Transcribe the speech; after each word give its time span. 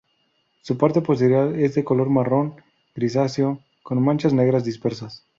Su 0.63 0.79
parte 0.79 0.99
posterior 1.01 1.55
es 1.59 1.75
de 1.75 1.83
color 1.83 2.09
marrón 2.09 2.55
grisáceo 2.95 3.59
con 3.83 4.01
manchas 4.03 4.33
negras 4.33 4.63
dispersas. 4.63 5.23